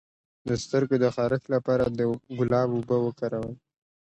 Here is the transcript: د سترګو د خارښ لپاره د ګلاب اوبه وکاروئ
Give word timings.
د 0.47 0.49
سترګو 0.63 0.95
د 1.03 1.05
خارښ 1.15 1.43
لپاره 1.55 1.85
د 1.89 1.99
ګلاب 2.37 2.69
اوبه 2.75 2.97
وکاروئ 3.01 3.53